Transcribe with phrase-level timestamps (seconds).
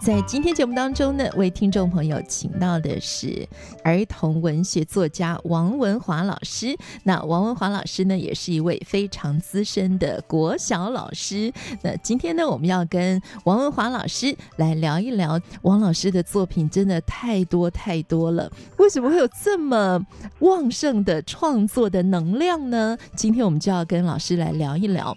[0.00, 3.46] 在今天节目当中呢，为听众朋友请到的是
[3.84, 6.74] 儿童文学作家王文华老师。
[7.04, 11.52] 那王文华老师呢，也是一位非常资深的国小老师。
[11.82, 18.50] 那今天呢，我们要跟王文华老师来聊一聊，王老师的作品真的太多太多了。
[18.78, 20.00] 为什么会有这么
[20.38, 22.96] 旺盛的创作的能量呢？
[23.14, 25.14] 今天我们就要跟老师来聊一聊。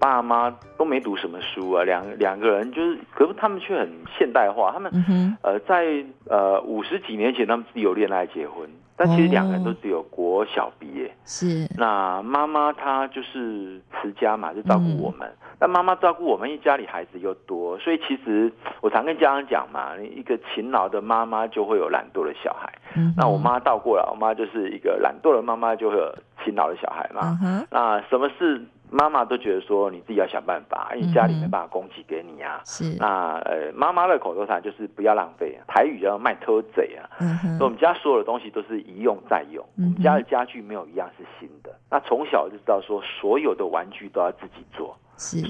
[0.00, 4.72] 爸妈都没读什么书啊，两两个人就是，可是他们却很现代化。
[4.72, 11.14] 他们、嗯、呃，在呃五十几年前，他们自己有恋爱结婚，但其实两个人都只有国小毕业。
[11.26, 11.68] 是、哦。
[11.76, 15.30] 那妈妈她就是持家嘛，就照顾我们。
[15.60, 22.72] 那妈妈照顾我们，因为家里孩子又多，所以其实我常跟家长讲嘛，一个勤劳的妈妈就会有懒惰的小孩。
[22.96, 27.38] 嗯、那我妈倒过来，我妈就是一个懒惰的妈妈就会有勤劳的小孩嘛。
[27.44, 28.64] 嗯、那什么事？
[28.90, 32.60] 妈妈都觉得说，你自己要想办法，因为家里没办法供给给你啊。
[32.64, 32.96] 是。
[32.98, 37.08] 那呃，妈妈的口头禅就是不要浪费，台语叫卖偷贼啊。
[37.20, 37.58] 嗯哼。
[37.58, 41.70] 所以我们家所有的东西都是一用再用，我们家的家具没有一样是新的。
[41.90, 44.96] 那从小就知道说，所有的玩具都要自己做。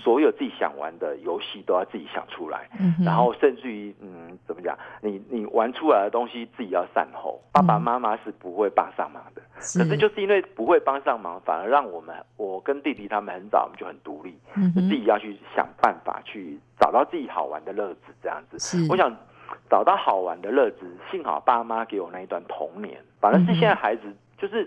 [0.02, 4.76] 所有自己想玩的游戏都要自己想出来，嗯、然后甚至于，嗯，怎么讲？
[5.00, 9.40] 你你玩出来的东西自己要善后，爸爸妈妈是不会帮上忙的。
[9.60, 18.88] 是可是就是因为不会帮上忙，反而让我们，我跟弟弟他们很早我们就很独立，嗯、就自己要去想办法去找到自己好玩的乐子，这样子。
[18.90, 19.16] 我想
[19.70, 24.02] 找到好玩的乐子，幸好爸妈给我那一段童年，反而是现在孩子
[24.40, 24.66] 就是。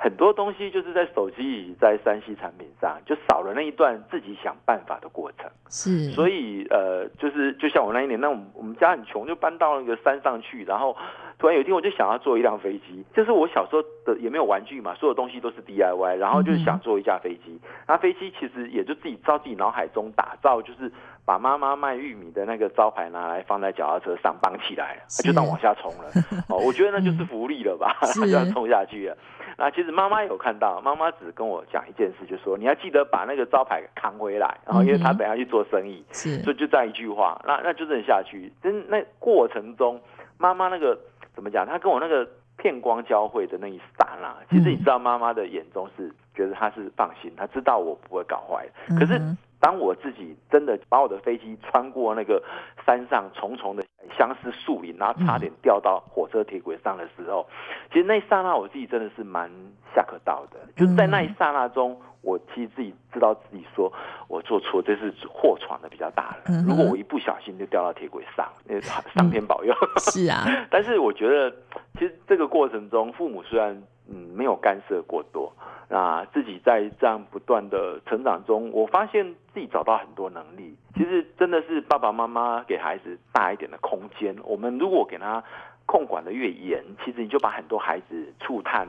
[0.00, 5.50] 很多东西就是在手机以及在三 C 产品上，就少了那一段自己想办法的过程。
[5.68, 10.96] 是，所以呃，就是就像我那一年，那我们我们家很穷，就搬到那个山上去，然后
[11.36, 13.04] 突然有一天我就想要坐一辆飞机。
[13.12, 17.60] 就是我小时候的也没有玩具嘛，所有东西都是 DIY，然后就是想做一架飞机。
[17.88, 20.92] 那、嗯、飞机其实也就自己照自己脑海中打造，就是
[21.28, 26.10] 把妈妈卖玉米的那个招牌拿来放在脚踏车上绑起来，就当往下冲了。
[26.48, 29.18] 哦，我觉得那就是福利了吧，就 要冲下去了。
[29.58, 38.50] 那其实妈妈有看到，妈妈只跟我讲一件事，就是说你要记得把那个招牌扛回来，然后因为她等下去做生意，是，所以就这样一句话，那那就这样下去。
[38.62, 40.00] 真那过程中，
[40.38, 40.98] 妈妈那个
[41.34, 41.66] 怎么讲？
[41.66, 48.66] 她跟我那个片光交汇的那一刹那，其实你知道，妈妈的眼中是觉得她是放心，她知道我不会搞坏。
[48.98, 49.20] 可是
[49.60, 52.42] 当我自己真的把我的飞机穿过那个
[52.86, 53.84] 山上重重的
[54.16, 57.46] 相思树林，然后差点掉到火车铁轨上的时候，
[57.92, 59.50] 其实那一刹那我自己真的是蛮
[59.94, 60.58] 下可到的。
[60.76, 63.92] 就在那一刹那中，我其实自己知道自己说
[64.28, 66.62] 我做错，这是祸闯的比较大了。
[66.66, 69.74] 如果我一不小心就掉到铁轨上，那上天保佑。
[69.98, 71.50] 是啊， 但是我觉得
[71.94, 75.52] 其实这个过程中，父母虽然嗯没有干涉过多。
[75.90, 80.76] 那自己在这样不断的成长中，我发现自己找到很多能力。
[80.94, 84.36] 其实真的是爸爸妈妈给孩子大一点的空间。
[84.44, 85.42] 我们如果给他
[85.88, 88.86] 控管的越严，其实你就把很多孩子触探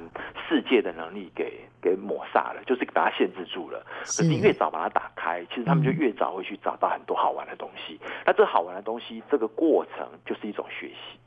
[0.50, 3.82] 世界的能力给给抹杀了，就是把它限制住了。
[4.02, 7.98] 可是你越早把它打开，其实他们就越早会去找到很多好玩的东西。
[8.26, 11.18] 那这好玩的东西，这个过程就是一种学习。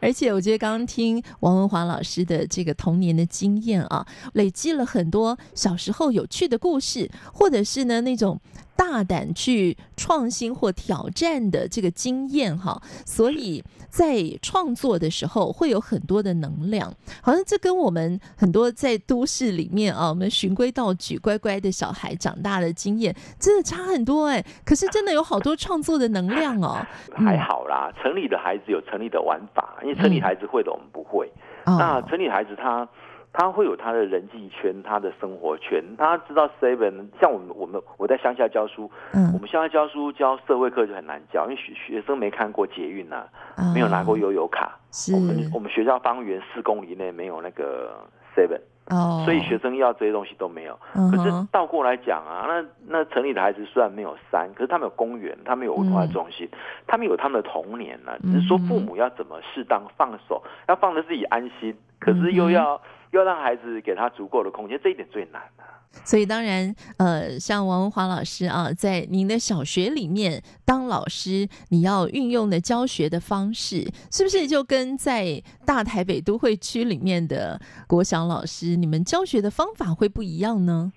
[0.00, 8.40] 而且我觉得刚刚听王文华老师的这个童年的经验啊，累积了很多小时候有趣的故事，或者是呢那种
[8.80, 16.90] 大胆去创新或挑战的这个经验哈，所以在创作的时候会有很多的能量。
[17.20, 24.42] 好像这跟我们很多在都市里面啊，我们循规蹈矩、乖乖的小孩长大的经验真的差很多哎。
[24.64, 26.80] 可是真的有好多创作的能量哦。
[27.14, 31.30] 还好啦，城里的孩子有城里的玩法，因为城里孩子会的，我们不会。
[31.66, 32.88] 嗯、那城里孩子他
[33.32, 37.06] 他会有他的人际圈，他的生活圈，他知道 seven。
[37.20, 43.24] 像我们我们我在乡下教书，嗯，我们乡下教书教社会课就很难教，因为学学生没看过捷运呐、
[43.56, 44.76] 啊，没有拿过悠游卡。
[44.90, 48.04] 是我们我们学校方圆四公里内没有那个
[48.34, 48.60] seven。
[48.86, 50.76] 哦，所以学生要这些东西都没有。
[51.12, 56.48] 可是倒过来讲啊，那那城里的孩子虽然没有山，可是他们有公园，他们有文化中心，
[56.88, 58.10] 他们有他们的童年呢。
[58.24, 62.80] 只是说父母要怎么适当放手，要放得自己安心，可是又要
[63.12, 65.78] 又要让孩子给他足够的空间，这一点最难啊。
[66.04, 80.92] 所以当然，呃，像王文华老师啊，在您的小学里面当老师，你要运用的教学的方式，是不是就跟在大台北都会区里面的国小老师，你们教学的方法会不一样呢？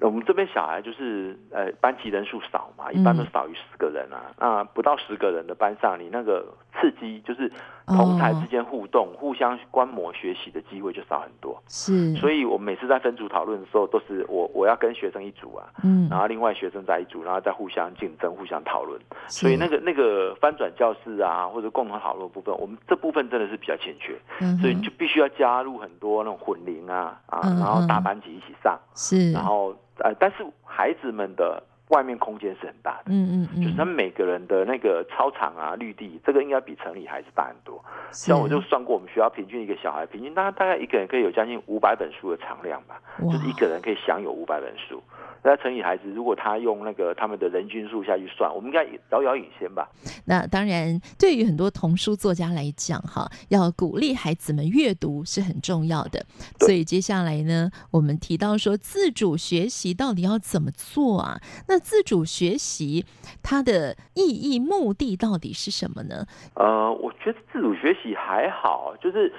[0.00, 4.34] 我们这边小孩就是呃班级人数少嘛，一般都少于十个人啊。
[4.40, 7.50] 那、嗯、不到十个人的班上，你那个刺激就是
[7.86, 11.62] 同台之间互动、哦、互相观摩学习的机会就少很多。
[11.68, 19.00] 是，所以我每次在分组讨论的时候，都是我我要跟学生一组啊，嗯，然后另外学生在一组，然后再互相竞争、互相讨论。
[19.28, 29.76] 所以那个那个翻转教室啊，或者共同讨论部分，我们这部分真的是比较欠缺，嗯、所以就必须要加入很多那种混龄啊啊，然后大班级一起上，是，然后。
[29.98, 37.82] 呃，但是孩子们的外面空间是很大的，嗯嗯嗯，就是他们每个人的那个操场啊、绿地，这个应该比城里还是大很多。
[38.10, 45.02] 像我就算过，我们学校平均一个小孩，平均大概大概一个人可以有将近五百本书的藏量吧，就是一个人可以享有五百本书。
[45.44, 49.88] 那城里孩子，如果他用那个他们的人均数下去算，我们应该遥遥领先吧？
[50.24, 56.24] 那当然，对于很多童书作家来讲，哈，要鼓励孩子们阅读是很重要的。
[56.60, 61.40] 所以接下来呢，我们提到说自主学习到底要怎么做啊？
[61.66, 63.04] 那自主学习
[63.42, 66.24] 它的意义、目的到底是什么呢？
[66.54, 69.32] 呃，我觉得自主学习还好，就是。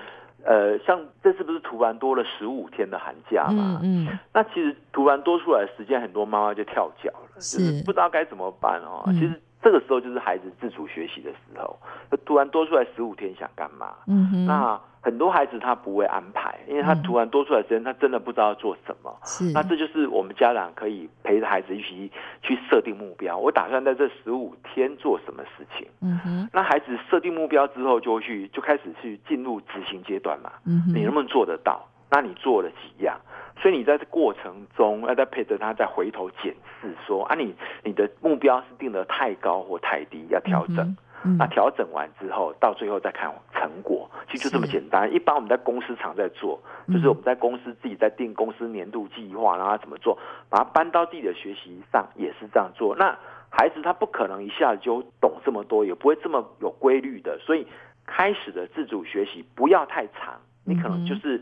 [0.45, 3.79] 呃，像这次不是突然多了十五天的寒假嘛？
[3.81, 9.03] 嗯，嗯，那其实突然多出来的时间，很多妈妈就跳脚了，是就是不知道该怎么办哦。
[9.07, 9.41] 嗯、其实。
[9.63, 11.79] 这个时候就是孩子自主学习的时候，
[12.25, 13.95] 突然多出来十五天想干嘛？
[14.07, 14.45] 嗯哼。
[14.45, 19.15] 那很多孩子他不会安排，因为他突然多出来时间，他真的不知道要做什么。
[19.23, 19.45] 是。
[19.53, 22.11] 那这就是我们家长可以陪着孩子一起
[22.41, 23.37] 去设定目标。
[23.37, 25.87] 我打算在这十五天做什么事情？
[26.01, 26.49] 嗯哼。
[26.51, 30.51] 那孩子设定目标之后，就会去就开始去进入执行阶段嘛。
[30.65, 30.93] 嗯哼。
[30.93, 31.87] 你能不能做得到？
[32.11, 33.17] 那你做了几样？
[33.57, 37.55] 所以你在这过程中要再陪着他，再回头检视说啊你，你
[37.85, 40.77] 你的目标是定得太高或太低，要调整。
[40.77, 45.09] 嗯嗯、那调整完之后，到最后再看成果，其实就这么简单。
[45.13, 46.61] 一般我们在公司常在做，
[46.91, 50.19] 就是我们在公司自己在定公司年度计划，然后怎么做，
[50.49, 52.93] 把它搬到自己的学习上也是这样做。
[52.97, 53.17] 那
[53.49, 57.39] 孩子他不可能一下子就懂这么多，也不会这么有规律的。
[57.39, 57.65] 所以
[58.05, 61.41] 开始的自主学习不要太长，你可能就是。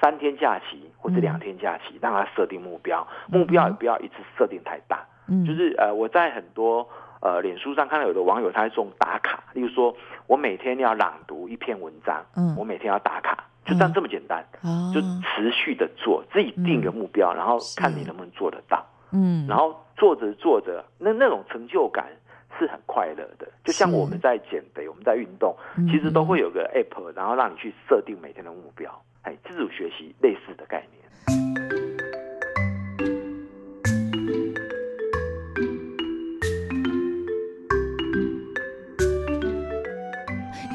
[0.00, 5.06] 三天假期或者两天假期，让他设定目标，目标也不要一次设定太大。
[5.28, 6.86] 嗯，就是呃，我在很多
[7.20, 9.94] 呃脸书上看到有的网友他在送打卡，例如说
[10.26, 14.44] 我每天要朗读一篇文章，嗯，我每天要打卡，就这样这么简单，
[14.92, 22.06] 就持续的做，自己定个目标，然后看你能不能做得到，嗯，然后做着做着，那那种成就感
[22.58, 23.46] 是很快乐的。
[23.62, 25.56] 就像我们在减肥，在运动，
[25.90, 29.02] 其实都会有个 app，然后让你去设定每天的目标。
[29.22, 31.59] 哎，自主学习类似的概念。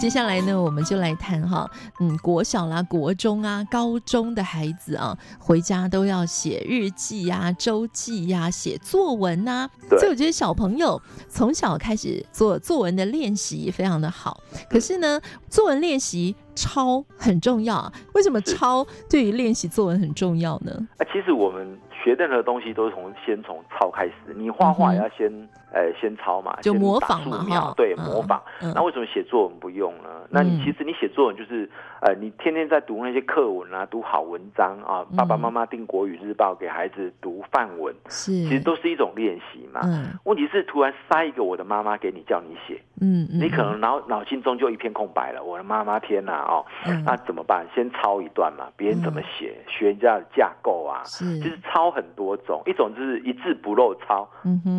[0.06, 1.68] 接下来呢，我们就来谈哈，
[2.00, 14.40] 嗯，国小啦、国中啊、高中的孩子啊，回家都要写日记呀、啊、周记呀、啊、写作文呐、所以我觉得小朋友从小开始做作文的练习非常的好。
[14.70, 15.20] 可是呢，
[15.50, 17.92] 作文练习抄很重要。
[18.14, 20.72] 为什么抄对于练习作文很重要呢？
[21.00, 24.14] 啊，其实我们学任何东西都是从先从抄开始。
[24.38, 25.50] 你画画也要先。
[25.76, 28.42] 嗯呃，先抄嘛，就模仿嘛，哈，对，模仿。
[28.74, 30.10] 那为什么写作文不用呢？
[30.30, 39.82] 那你其实你写作文就是，呃，你天天在读那些课文啊，读好文章啊，爸爸妈妈订国语日报给孩子读范文，是，其实都是一种练习嘛。
[40.24, 45.44] 问题是突然塞一个我的妈妈给你叫你写，嗯，你可能脑脑筋中就一片空白了。
[45.44, 46.66] 我的妈妈天哪，哦，
[47.04, 47.68] 那怎么办？
[47.76, 54.26] 先抄一段嘛，别人怎么写，学人家的架构啊，是，就是抄很多种，一种就是一字不漏抄，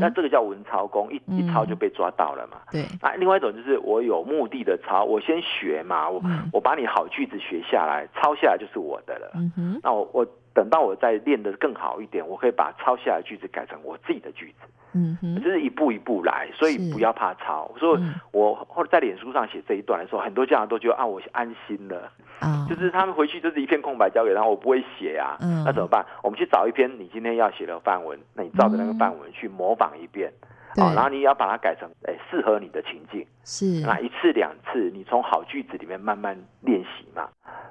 [0.01, 0.86] 那这个叫文抄。
[0.87, 2.59] 功一一抄就被抓到了嘛？
[2.71, 2.83] 对。
[3.01, 9.31] 啊，另外一种就是我有目的的抄，我先学嘛，我我把你好句子学下来，抄下来就是我的了。
[9.35, 9.81] 嗯哼。
[9.83, 14.69] 那我我等到我再练得更好一点，我可以把抄下来的句子改成我自己的句子。
[14.95, 15.37] 嗯哼。
[15.43, 17.71] 就是一步一步来，所以不要怕抄。
[17.79, 18.03] 所以
[18.33, 22.11] 我后来在脸书上写这一段的时候，很多家长都觉得啊，我安心了。
[22.41, 22.67] 啊。
[22.69, 25.37] 就是他们回去就是一片空白交给他，我不会写啊。
[25.41, 25.63] 嗯。
[25.65, 26.05] 那怎么办？
[26.23, 30.33] 我们去找一篇你今天要写的范文，那你照着那个范文去模仿一遍。
[30.41, 33.65] 啊对、哦，然后你要把它改成诶适合你的情境，是。
[33.81, 37.27] 那一次两次，你从好句子里面慢慢练习嘛。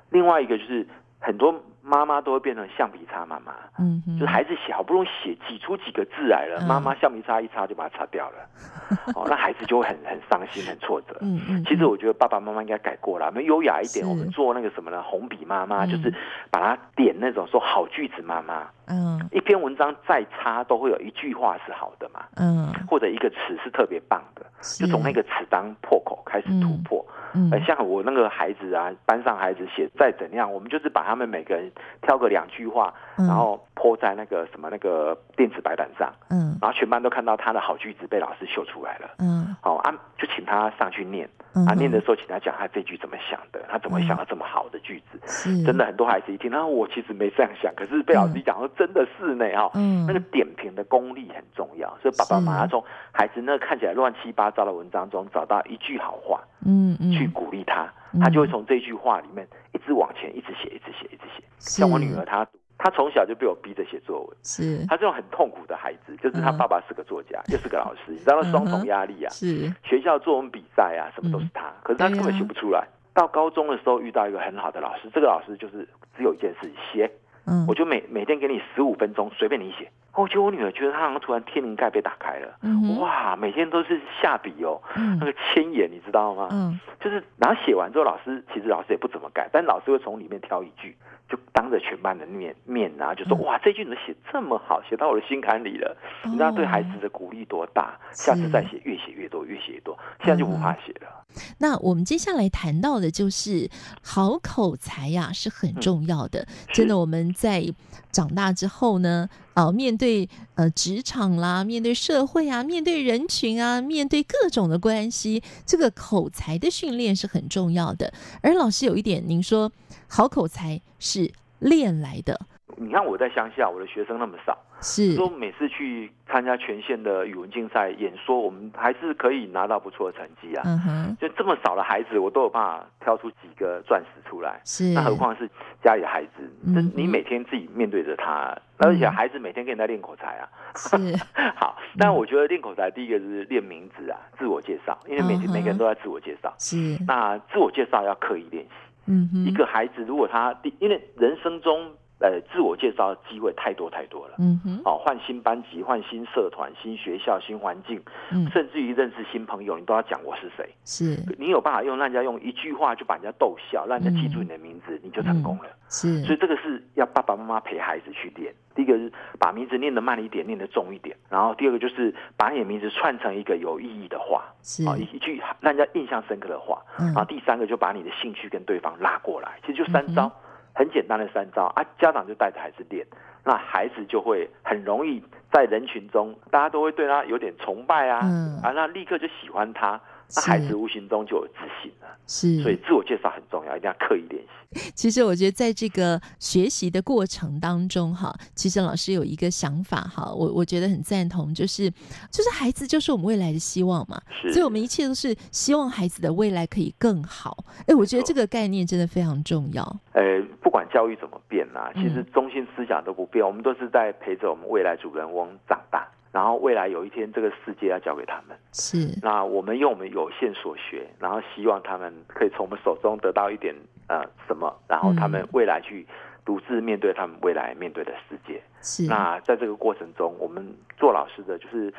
[0.10, 0.86] 另外一个就是
[1.20, 1.54] 很多
[1.86, 8.38] 妈妈都会变成橡皮擦妈妈，嗯，就是孩子写好不容易写挤出几个字来了，妈妈橡皮擦一擦就把它擦掉了，
[9.16, 11.16] 哦，那孩子就会很很伤心很挫折。
[11.22, 15.04] 嗯嗯，其实我觉得爸爸妈妈应该改过了，我们优雅一点，我们做那个什么呢？
[15.04, 16.12] 红笔妈妈就是
[16.50, 18.68] 把它点那种说好句子妈妈。
[18.88, 22.26] 嗯，一篇文章再差都会有一句话是好的嘛。
[22.36, 24.46] 嗯，或者一个词是特别棒的，
[24.80, 27.04] 就从那个词当破口开始突破。
[27.34, 31.70] 嗯，像我那个孩子啊，班上孩子写再怎样，我们就是把他们每个人
[32.02, 41.30] 挑个两句话，然后 po 在那个什么那个电子白板上，嗯，然后全班都看到他的好句子被老师秀出来了，嗯，好啊，就请他上去念，
[41.68, 57.88] 啊，念的时候请他讲他这句怎么想的，他怎么会想到这么好的句子，真的很多孩子一听，那我其实没这样想，可是被老师一讲说真的是呢，哈，嗯，那个点评的功力很重要，所以爸爸妈妈从孩子那看起来乱七八糟的文章中找到一句好话，嗯嗯，去鼓励他，
[58.20, 61.44] 他就会从这句话里面一直往前，一直写，一直写，一直写。
[61.60, 62.46] 像我女儿，她
[62.86, 64.86] 她从小就被我逼着写作文，是。
[64.86, 69.30] 他这种很痛苦的孩子，就是他爸爸是个作家，又是个老师，你知道双重压力啊。
[69.32, 69.74] 是。
[69.84, 72.88] 学校作文比赛啊，什么都是他，可是他根本写不出来。
[73.12, 77.10] 到高中的时候遇到一个很好的老师，这个老师就是只有一件事写，
[77.48, 77.66] 嗯。
[77.68, 79.90] 我就每每天给你十五分钟，随便你写。
[80.14, 86.50] 我觉得我女儿觉得她好像突然天灵盖被打开了，嗯、哇，每天都是下笔哦，嗯、那个千言你知道吗？
[86.52, 90.96] 嗯，就是然后写完之后，老师其实老师也不怎么改，但老师会从里面挑一句，
[91.28, 97.98] 就当着全班的面面啊，就说、嗯、哇，这句怎么写这么好，写到我的心坎里了，哦、你知道对孩子的鼓励多大？
[98.12, 101.26] 下次再写，越写越多，越写越多，现在就不怕写了。
[101.58, 103.70] 那我们接下来谈到的就是
[104.02, 106.42] 好口才呀、啊，是很重要的。
[106.42, 107.66] 嗯、真的，我们在
[108.12, 118.14] 长大之后呢，啊，面对呃职场啦，面对社会啊，面对人群啊，面对各种的关系，这个口才的训练是很重要的。
[118.42, 119.72] 而老师有一点，您说
[120.08, 122.40] 好口才是练来的。
[122.78, 130.64] 你看我在乡下，我的学生那么少，是说每次去参加全县的语文竞赛演说，我们还是可以拿到不错的成绩啊。
[130.66, 134.60] 嗯哼，就这么少的孩子，我都有办法挑出几个钻石出来。
[134.66, 135.50] 是，那何况是
[135.82, 136.52] 家里的孩子？
[136.66, 140.50] 那你每天自己面对着他，而且孩子每天跟你在练口才啊。
[140.76, 140.98] 是，
[141.56, 146.54] 好，但我觉得练口才，第一个是练名字啊，自我介绍，因为每天每个人都在自我介绍。
[146.58, 146.76] 是，
[147.08, 148.70] 那自我介绍要刻意练习。
[149.08, 151.94] 嗯哼，一个孩子如果他第，因为人生中。
[152.20, 154.36] 呃，自我介绍的机会太多太多了。
[154.40, 160.70] 嗯哼，哦，换新班级、换新社团、新学校、新环境，嗯，甚至于认识新朋友，你都要讲我是谁。
[160.86, 165.66] 是，你有办法用让人家用一句话就把人家逗笑，让人家记住你的名字，嗯、你就成功了。
[165.90, 168.54] 是，所以这个是要爸爸妈妈陪孩子去练。
[168.74, 171.16] 第一个是把名字念得慢一点，念得重一点。
[171.30, 176.82] 然后第二个就是把你的名字串成一个有意义的话，是啊，一句让人家印象深刻的话。
[177.00, 180.32] 嗯、然后第三个就把你的兴趣跟对方拉过来，其实就三招。
[180.76, 183.08] 嗯很简单的三招啊，家长就带着孩子练，
[183.46, 190.00] 那孩子就会很容易在人群中，大家都会对他有点崇拜啊，嗯、啊，那立刻就喜欢他。
[190.36, 194.50] 那孩子无形中就有自信了，是，所以自我介绍很重要，一定要刻意练习。
[194.94, 201.90] 其实我觉得在这个学习的过程当中，哈，其实老师有一个想法，哈，我我觉得很赞同，就是
[202.30, 207.64] 就是孩子就是我们未来的希望嘛，是，所以我们一切都是希望孩子的未来可以更好。
[207.88, 209.84] 哎，我觉得这个概念真的非常重要。
[210.12, 216.06] 呃，不管教育怎么变啊，其实中心思想都不变，嗯、我们都是在陪着我们未来主人翁长大。
[216.36, 218.58] 然后未来有一天，这个世界要交给他们。
[218.74, 218.98] 是。
[219.22, 223.74] 那我们用我们有限所学，然后希望他们可以从我们手中得到一点
[224.10, 226.06] 呃什么，然后他们未来去
[226.44, 228.62] 独自面对他们未来面对的世界。
[228.82, 229.08] 是。
[229.08, 230.62] 那在这个过程中，我们
[230.98, 231.94] 做老师的就是。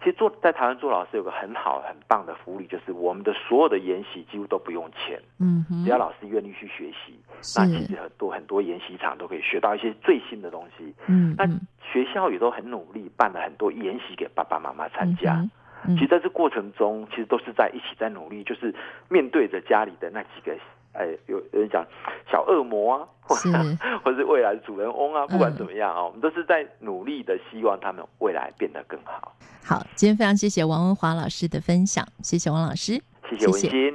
[0.00, 7.18] 其实做在台湾做老师有个很好很棒的福利，就是我们的所有的研习几乎都不用钱，嗯哼，只要老师愿意去学习，
[7.56, 11.46] 那其实很多很多研习场都可以学到一些最新的东西，嗯，那
[11.82, 15.44] 学校也都很努力办了很多研习给爸爸妈妈参加，
[15.86, 18.74] 其实在这过程中，其实都是在一起在努力，就是
[19.08, 20.56] 面对着家里的那几个。
[20.94, 21.84] 哎，有有人讲
[22.30, 29.34] 小恶魔啊，或者是 或是未来的主人翁啊，不管怎么样啊，嗯、我们都是在努力的，希望他们未来变得更好。
[29.64, 33.70] 好，今天非常谢谢王文华老师的分享，谢谢王老师，谢谢文心。
[33.70, 33.94] 谢谢